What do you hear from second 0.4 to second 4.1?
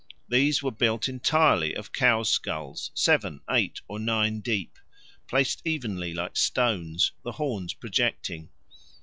were built entirely of cows' skulls, seven, eight, or